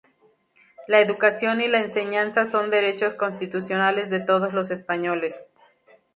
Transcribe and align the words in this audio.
La 0.87 0.99
educación 0.99 1.61
y 1.61 1.67
la 1.67 1.79
enseñanza 1.79 2.47
son 2.47 2.71
derechos 2.71 3.13
constitucionales 3.13 4.09
de 4.09 4.19
todos 4.19 4.51
los 4.51 4.71
españoles. 4.71 5.51